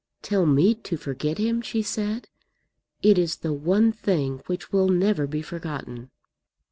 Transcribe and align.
"Tell 0.23 0.47
me 0.47 0.73
to 0.73 0.97
forget 0.97 1.37
him!" 1.37 1.61
she 1.61 1.83
said. 1.83 2.27
"It 3.03 3.19
is 3.19 3.35
the 3.35 3.53
one 3.53 3.91
thing 3.91 4.41
which 4.47 4.71
will 4.73 4.89
never 4.89 5.27
be 5.27 5.43
forgotten." 5.43 6.09